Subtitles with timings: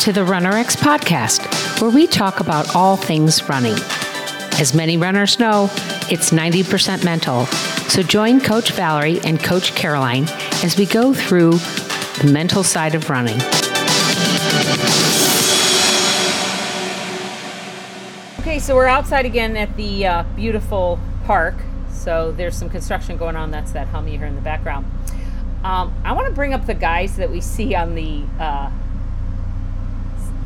[0.00, 3.74] to the RunRx podcast, where we talk about all things running.
[4.58, 5.64] As many runners know,
[6.10, 7.44] it's 90% mental.
[7.90, 10.24] So join Coach Valerie and Coach Caroline
[10.64, 11.50] as we go through
[12.22, 13.38] the mental side of running.
[18.40, 21.56] Okay, so we're outside again at the uh, beautiful park.
[21.90, 23.50] So there's some construction going on.
[23.50, 24.86] That's that hum you hear in the background.
[25.62, 28.70] Um, I want to bring up the guys that we see on the uh,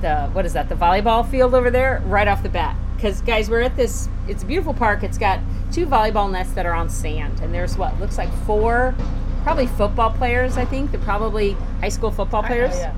[0.05, 0.69] the what is that?
[0.69, 2.77] The volleyball field over there, right off the bat.
[2.95, 4.09] Because guys, we're at this.
[4.29, 5.03] It's a beautiful park.
[5.03, 5.41] It's got
[5.73, 8.95] two volleyball nets that are on sand, and there's what looks like four,
[9.43, 10.57] probably football players.
[10.57, 12.75] I think they're probably high school football players.
[12.77, 12.95] yeah.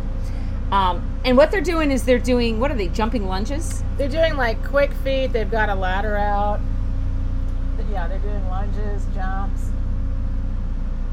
[0.72, 2.88] Um, and what they're doing is they're doing what are they?
[2.88, 3.84] Jumping lunges.
[3.96, 5.28] They're doing like quick feet.
[5.28, 6.60] They've got a ladder out.
[7.90, 9.70] Yeah, they're doing lunges, jumps.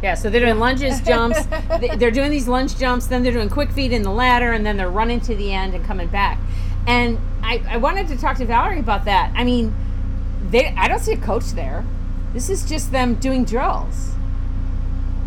[0.04, 1.40] Yeah, so they're doing lunges, jumps.
[1.80, 4.66] They- They're doing these lunge jumps, then they're doing quick feet in the ladder, and
[4.66, 6.38] then they're running to the end and coming back.
[6.86, 9.32] And I, I wanted to talk to Valerie about that.
[9.36, 9.74] I mean,
[10.52, 11.86] they I don't see a coach there.
[12.34, 14.12] This is just them doing drills.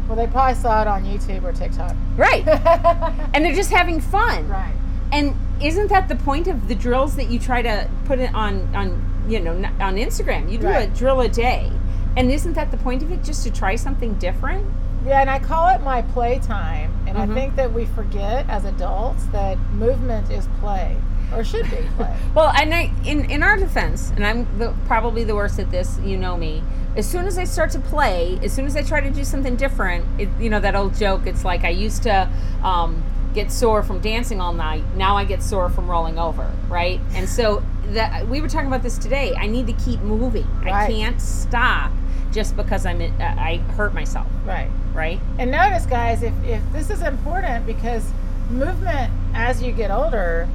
[0.06, 1.96] Well, they probably saw it on YouTube or TikTok.
[2.16, 2.46] Right.
[3.34, 4.46] and they're just having fun.
[4.48, 4.74] Right.
[5.12, 8.74] And isn't that the point of the drills that you try to put it on
[8.76, 10.50] on you know on Instagram?
[10.52, 10.88] You do Right.
[10.90, 11.72] a drill a day.
[12.16, 14.66] And isn't that the point of it just to try something different?
[15.06, 16.90] Yeah, and I call it my playtime.
[17.06, 17.30] And Mhm.
[17.30, 20.96] I think that we forget as adults that movement is play
[21.34, 22.14] or should be play.
[22.34, 25.98] Well, and I, in in our defense, and I'm the, probably the worst at this.
[26.04, 26.62] You know me.
[26.96, 29.54] As soon as I start to play, as soon as I try to do something
[29.56, 31.26] different, it, you know that old joke.
[31.26, 32.28] It's like I used to
[32.64, 33.02] um,
[33.34, 34.82] get sore from dancing all night.
[34.96, 37.00] Now I get sore from rolling over, right?
[37.14, 39.34] And so that we were talking about this today.
[39.38, 40.46] I need to keep moving.
[40.64, 41.92] I can't stop
[42.32, 44.68] just because I'm I hurt myself, right.
[44.94, 45.20] right?
[45.38, 48.10] And notice, guys, if, if this is important because
[48.50, 50.48] movement as you get older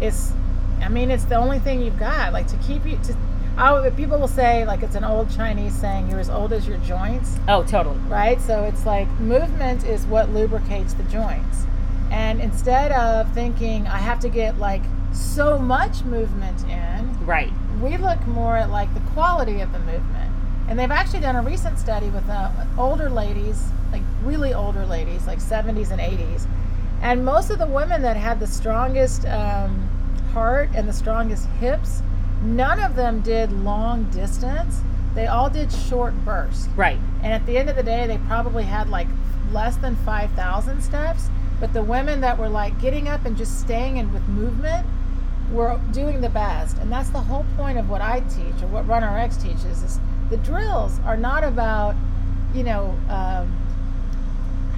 [0.00, 0.32] is,
[0.82, 2.32] I mean, it's the only thing you've got.
[2.32, 3.16] Like to keep you to.
[3.58, 6.76] Oh, people will say like it's an old Chinese saying, "You're as old as your
[6.78, 7.96] joints." Oh, totally.
[8.08, 8.40] right?
[8.40, 11.64] So it's like movement is what lubricates the joints.
[12.10, 17.50] And instead of thinking I have to get like so much movement in, Right.
[17.82, 20.30] we look more at like the quality of the movement.
[20.68, 23.62] And they've actually done a recent study with uh, older ladies,
[23.92, 26.46] like really older ladies, like 70s and 80s.
[27.00, 29.88] And most of the women that had the strongest um,
[30.32, 32.02] heart and the strongest hips,
[32.42, 34.80] none of them did long distance.
[35.14, 36.68] They all did short bursts.
[36.76, 36.98] Right.
[37.22, 39.08] And at the end of the day, they probably had like
[39.52, 41.28] less than 5,000 steps.
[41.60, 44.86] But the women that were like getting up and just staying in with movement
[45.50, 46.76] were doing the best.
[46.78, 50.00] And that's the whole point of what I teach or what RunRx teaches is
[50.30, 51.94] the drills are not about,
[52.54, 53.46] you know, um,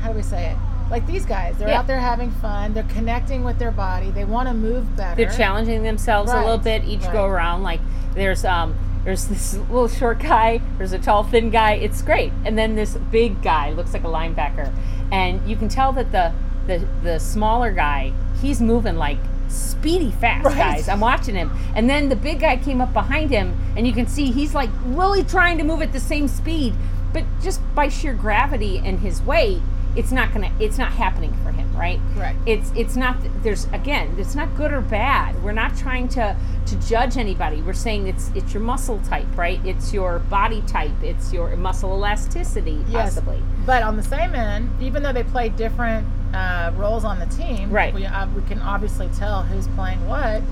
[0.00, 0.56] how do we say it?
[0.90, 1.80] Like these guys, they're Yeah.
[1.80, 2.72] out there having fun.
[2.72, 4.10] They're connecting with their body.
[4.10, 5.16] They want to move better.
[5.16, 7.12] they're challenging themselves a little bit each right.
[7.12, 7.80] go around like
[8.14, 12.58] there's um there's this little short guy there's a tall thin guy it's great and
[12.58, 14.72] then this big guy looks like a linebacker
[15.12, 16.32] and you can tell that the
[16.68, 19.18] the, the smaller guy he's moving like
[19.48, 20.56] speedy fast Right.
[20.56, 20.88] guys.
[20.88, 21.50] I'm watching him.
[21.74, 24.70] And then the big guy came up behind him and you can see he's like
[24.84, 26.74] really trying to move at the same speed.
[27.12, 29.60] But just by sheer gravity and his weight
[29.96, 31.98] it's not gonna it's not happening for him right?
[32.14, 32.36] Correct.
[32.46, 35.42] it's it's not there's again it's not good or bad.
[35.42, 36.36] We're not trying to
[36.68, 40.90] to judge anybody we're saying it's it's your muscle type right it's your body type
[41.02, 43.14] it's your muscle elasticity Yes.
[43.14, 47.26] possibly But on the same end, even though they play different uh, roles on the
[47.26, 47.92] team, Right.
[47.92, 50.42] We, uh, we can obviously tell who's playing what.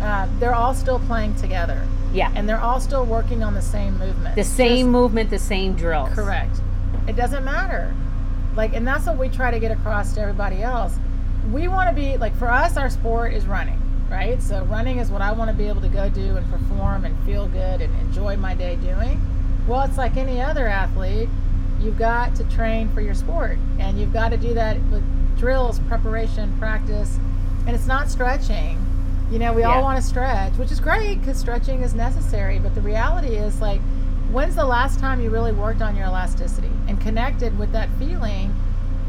[0.00, 1.80] Uh, they're all still playing together,
[2.12, 4.34] yeah and they're all still working on the same movement.
[4.36, 6.06] the same movement the same drill.
[6.08, 6.60] Correct.
[7.08, 7.94] It doesn't matter.
[8.56, 10.96] Like, and that's what we try to get across to everybody else.
[11.52, 14.42] We want to be like for us, our sport is running, right?
[14.42, 17.18] So running is what I want to be able to go do and perform and
[17.24, 19.20] feel good and enjoy my day doing.
[19.66, 21.28] Well, it's like any other athlete.
[21.80, 25.02] You've got to train for your sport, and you've got to do that with
[25.36, 27.18] drills, preparation, practice,
[27.66, 28.78] and it's not stretching.
[29.30, 29.74] You know, we Yeah.
[29.74, 32.58] all want to stretch, which is great because stretching is necessary.
[32.58, 33.80] But the reality is, like,
[34.30, 38.54] when's the last time you really worked on your elasticity and connected with that feeling?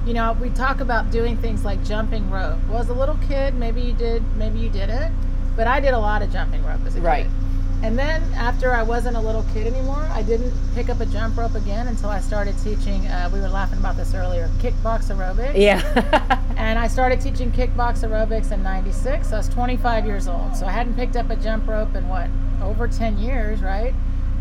[0.07, 2.57] You know, we talk about doing things like jumping rope.
[2.69, 5.13] Well, as a little kid, maybe you did, maybe you didn't,
[5.57, 7.25] but I did a lot of jumping rope as a Right.
[7.25, 7.31] kid.
[7.83, 11.37] And then after I wasn't a little kid anymore, I didn't pick up a jump
[11.37, 13.05] rope again until I started teaching.
[13.05, 15.57] Uh, we were laughing about this earlier, kickbox aerobics.
[15.57, 15.81] yeah
[16.57, 19.27] And I started teaching kickbox aerobics in 96.
[19.27, 20.55] So I was 25 years old.
[20.55, 22.29] So I hadn't picked up a jump rope in what,
[22.63, 23.93] over 10 years, right?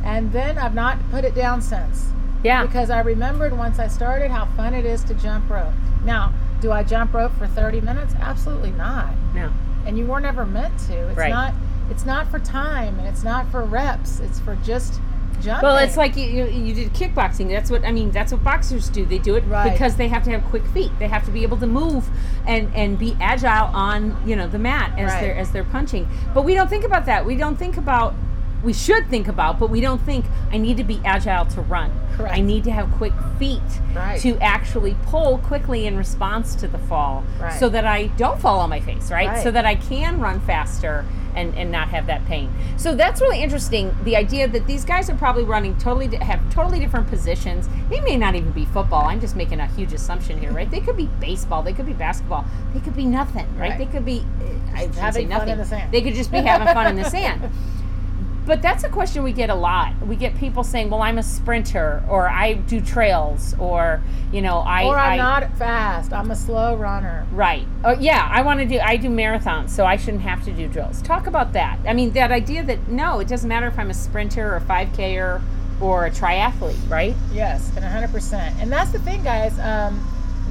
[0.05, 2.07] And then I've not put it down since.
[2.45, 5.73] Yeah Because I remembered once I started how fun it is to jump rope.
[6.05, 8.15] Now, do I jump rope for 30 minutes?
[8.21, 9.11] Absolutely not.
[9.35, 9.51] no
[9.87, 10.95] and you were never meant to.
[11.09, 11.31] It's Right.
[11.31, 11.55] not.
[11.91, 14.19] It's not for time, and it's not for reps.
[14.19, 15.01] It's for just
[15.41, 15.63] jumping.
[15.63, 17.49] Well, it's like you, you you did kickboxing.
[17.49, 18.11] That's what I mean.
[18.11, 19.05] That's what boxers do.
[19.05, 19.71] They do it Right.
[19.73, 20.91] because they have to have quick feet.
[20.99, 22.09] They have to be able to move
[22.49, 25.21] and and be agile on you know the mat as Right.
[25.21, 26.09] they're as they're punching.
[26.35, 27.25] But we don't think about that.
[27.25, 28.15] We don't think about.
[28.63, 31.91] We should think about, but we don't think I need to be agile to run.
[32.17, 32.35] Correct.
[32.35, 33.61] I need to have quick feet
[33.95, 34.19] Right.
[34.21, 37.53] to actually pull quickly in response to the fall, Right.
[37.53, 39.29] so that I don't fall on my face, right?
[39.29, 39.43] Right.
[39.43, 41.05] So that I can run faster
[41.35, 42.51] and, and not have that pain.
[42.79, 43.95] So that's really interesting.
[44.05, 47.69] The idea that these guys are probably running totally have totally different positions.
[47.91, 49.05] They may not even be football.
[49.05, 50.71] I'm just making a huge assumption here, right?
[50.71, 51.63] They could be baseball.
[51.63, 52.47] They could be basketball.
[52.73, 53.77] They could be nothing, right?
[53.77, 55.49] They could be eh, I say having nothing.
[55.51, 55.93] in the sand.
[55.93, 57.51] They could just be having fun in the sand.
[58.47, 59.93] But that's a question we get a lot.
[60.07, 64.01] We get people saying, "Well, I'm a sprinter, or I do trails, or
[64.33, 66.13] you know, I." or I'm I, not fast.
[66.13, 67.27] I'm a slow runner.
[67.33, 67.67] Right.
[67.85, 68.29] Oh, yeah.
[68.31, 68.79] I want to do.
[68.79, 71.03] I do marathons, so I shouldn't have to do drills.
[71.03, 71.81] Talk about that.
[71.87, 74.61] I mean, that idea that no, it doesn't matter if I'm a sprinter or a
[74.61, 75.43] 5Ker
[75.81, 77.15] or a triathlete, right?
[77.33, 78.61] Yes, and 100%.
[78.61, 79.59] And that's the thing, guys.
[79.59, 80.01] Um,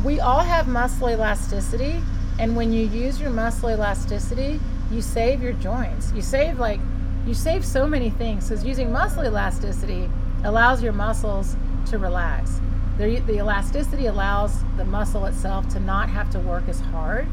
[0.04, 2.02] we all have muscle elasticity,
[2.40, 4.60] and when you use your muscle elasticity,
[4.92, 6.12] you save your joints.
[6.14, 6.80] You save like
[7.25, 8.50] you save so many things.
[8.50, 10.10] Because using muscle elasticity
[10.44, 11.56] allows your muscles
[11.88, 12.60] to relax.
[12.98, 17.27] The, the elasticity allows the muscle itself to not have to work as hard.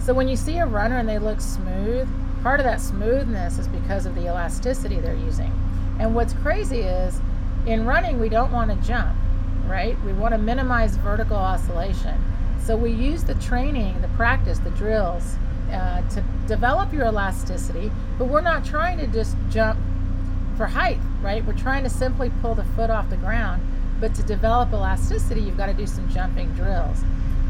[0.00, 2.08] So when you see a runner and they look smooth,
[2.42, 5.52] part of that smoothness is because of the elasticity they're using.
[5.98, 7.20] And what's crazy is
[7.66, 9.16] in running, we don't want to jump,
[9.66, 10.00] right?
[10.04, 12.22] We want to minimize vertical oscillation.
[12.64, 15.36] So we use the training, the practice, the drills
[15.70, 19.78] uh, to develop your elasticity, but we're not trying to just jump
[20.56, 21.44] for height, right?
[21.44, 23.62] We're trying to simply pull the foot off the ground.
[24.00, 27.02] But to develop elasticity, you've got to do some jumping drills.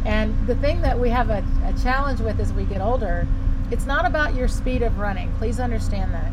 [0.04, 3.26] And the thing that we have a, a challenge with as we get older,
[3.70, 5.32] it's not about your speed of running.
[5.38, 6.32] Please understand that.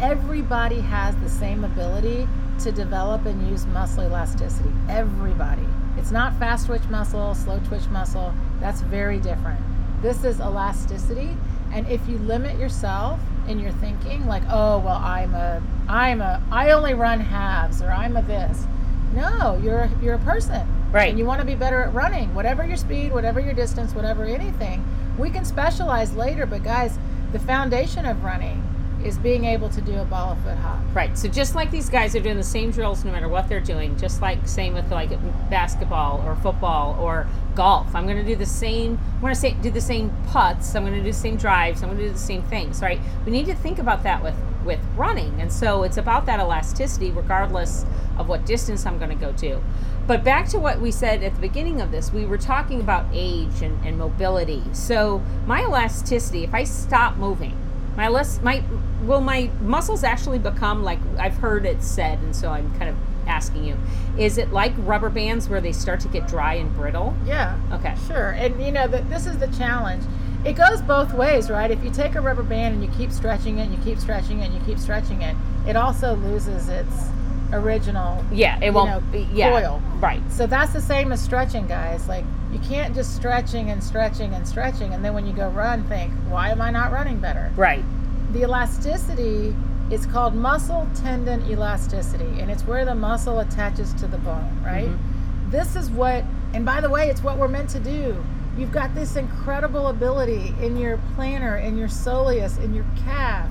[0.00, 2.28] Everybody has the same ability
[2.60, 4.70] to develop and use muscle elasticity.
[4.88, 5.66] Everybody.
[5.96, 8.34] It's not fast twitch muscle, slow twitch muscle.
[8.60, 9.60] That's very different.
[10.04, 11.36] This is elasticity.
[11.72, 13.18] And if you limit yourself
[13.48, 17.90] in your thinking, like, oh well, I'm a, I'm a, I only run halves, or
[17.90, 18.66] I'm a this.
[19.14, 21.08] No, you're a, you're a person, Right.
[21.08, 24.24] And you want to be better at running, whatever your speed, whatever your distance, whatever
[24.24, 24.86] anything.
[25.18, 27.00] We can specialize later, but guys,
[27.32, 28.62] the foundation of running
[29.04, 30.80] is being able to do a ball of foot hop.
[30.94, 31.16] Right.
[31.16, 33.96] So just like these guys are doing the same drills no matter what they're doing,
[33.98, 35.10] just like same with like
[35.50, 37.94] basketball or football or golf.
[37.94, 38.98] I'm going to do the same.
[39.14, 40.74] I'm going to say do the same putts.
[40.74, 41.82] I'm going to do the same drives.
[41.82, 42.80] I'm going to do the same things.
[42.80, 43.00] Right.
[43.24, 47.10] We need to think about that with with running, and so it's about that elasticity,
[47.10, 47.84] regardless
[48.16, 49.62] of what distance I'm going to go to.
[50.06, 53.06] But back to what we said at the beginning of this, we were talking about
[53.12, 54.62] age and, and mobility.
[54.72, 57.56] So my elasticity, if I stop moving,
[57.96, 58.62] my less my
[59.02, 62.96] will my muscles actually become like I've heard it said, and so I'm kind of
[63.26, 63.76] asking you,
[64.18, 67.14] is it like rubber bands where they start to get dry and brittle?
[67.24, 67.58] Yeah.
[67.72, 67.94] Okay.
[68.06, 68.30] Sure.
[68.30, 70.04] And you know, the, this is the challenge.
[70.44, 71.70] It goes both ways, right?
[71.70, 74.40] If you take a rubber band and you keep stretching it, and you keep stretching
[74.40, 75.34] it, and you keep stretching it,
[75.66, 77.06] it also loses its
[77.52, 78.90] original Yeah, it won't.
[78.90, 79.82] know, be yeah, coil.
[80.00, 80.20] right.
[80.30, 82.08] So that's the same as stretching, guys.
[82.08, 85.84] Like you can't just stretching and stretching and stretching, and then when you go run,
[85.84, 87.50] think, why am I not running better?
[87.56, 87.84] Right.
[88.32, 89.54] The elasticity
[89.90, 94.88] is called muscle tendon elasticity, and it's where the muscle attaches to the bone, right?
[94.88, 95.50] Mm-hmm.
[95.50, 98.24] This is what, and by the way, it's what we're meant to do.
[98.56, 103.48] You've got this incredible ability in your plantar, in your soleus, in your calf.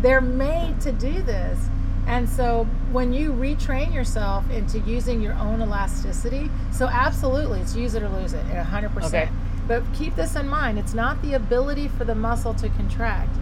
[0.00, 1.58] They're made to do this.
[2.10, 7.94] And so when you retrain yourself into using your own elasticity, so absolutely, it's use
[7.94, 9.04] it or lose it at 100%.
[9.04, 9.28] Okay.
[9.68, 13.36] But keep this in mind it's not the ability for the muscle to contract.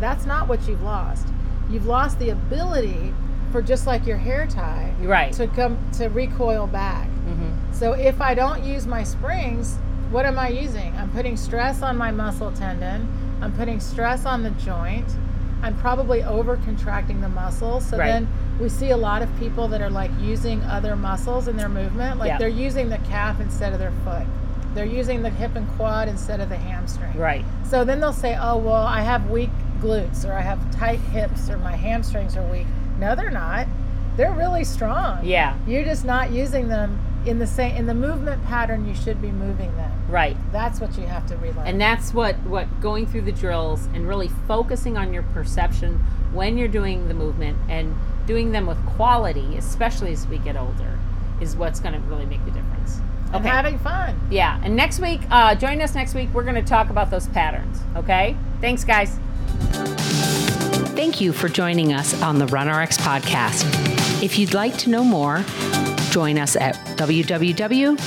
[0.00, 1.28] That's not what you've lost.
[1.70, 3.14] You've lost the ability
[3.52, 5.32] for just like your hair tie Right.
[5.34, 7.06] to come to recoil back.
[7.06, 7.72] Mm-hmm.
[7.72, 9.76] So if I don't use my springs,
[10.10, 10.92] what am I using?
[10.96, 13.06] I'm putting stress on my muscle tendon.
[13.40, 15.06] I'm putting stress on the joint.
[15.62, 17.80] I'm probably over contracting the muscle.
[17.80, 18.06] So Right.
[18.06, 18.28] then
[18.60, 22.18] we see a lot of people that are like using other muscles in their movement.
[22.18, 22.38] Like Yeah.
[22.38, 24.26] they're using the calf instead of their foot.
[24.74, 27.16] They're using the hip and quad instead of the hamstring.
[27.18, 27.44] Right.
[27.64, 29.50] So then they'll say, "Oh, well, I have weak
[29.82, 32.66] glutes or I have tight hips or my hamstrings are weak."
[32.98, 33.66] No, they're not.
[34.16, 35.18] They're really strong.
[35.22, 35.54] Yeah.
[35.66, 39.30] You're just not using them in the same in the movement pattern you should be
[39.30, 39.90] moving them.
[40.08, 40.36] Right.
[40.52, 41.66] That's what you have to relearn.
[41.66, 45.98] And that's what what going through the drills and really focusing on your perception
[46.32, 47.94] when you're doing the movement and
[48.26, 50.98] doing them with quality, especially as we get older,
[51.40, 53.00] is what's going to really make the difference.
[53.26, 53.48] and Okay.
[53.48, 54.18] having fun.
[54.30, 54.58] Yeah.
[54.64, 56.28] And next week, uh, join us next week.
[56.32, 57.80] We're going to talk about those patterns.
[57.96, 58.34] Okay.
[58.62, 59.18] Thanks, guys.
[60.96, 63.64] Thank you for joining us on the RunRx podcast.
[64.22, 65.44] If you'd like to know more,
[66.10, 67.98] join us at www.runrx.fit.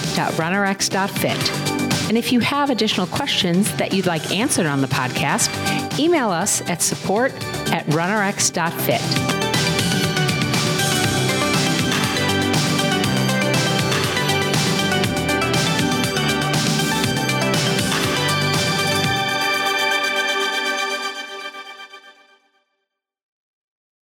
[2.11, 5.47] And if you have additional questions that you'd like answered on the podcast,
[5.97, 7.31] email us at support
[7.71, 9.40] at runrx.fit.